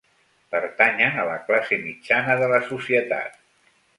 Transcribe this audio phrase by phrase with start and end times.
[0.53, 3.39] Pertanyen a la classe mitjana de la societat.